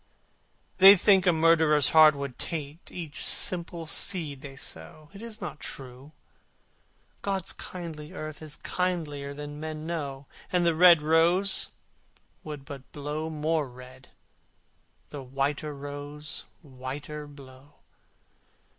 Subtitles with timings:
[0.79, 5.11] They think a murderer's heart would taint Each simple seed they sow.
[5.13, 6.11] It is not true!
[7.21, 11.69] God's kindly earth Is kindlier than men know, And the red rose
[12.43, 14.09] would but glow more red,
[15.09, 17.75] The white rose whiter blow.